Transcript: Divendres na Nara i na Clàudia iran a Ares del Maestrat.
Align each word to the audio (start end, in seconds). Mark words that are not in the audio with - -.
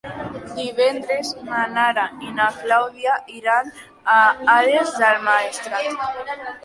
Divendres 0.59 1.27
na 1.49 1.59
Nara 1.75 2.05
i 2.29 2.33
na 2.39 2.47
Clàudia 2.61 3.17
iran 3.41 3.71
a 4.15 4.17
Ares 4.57 4.97
del 5.05 5.21
Maestrat. 5.29 6.09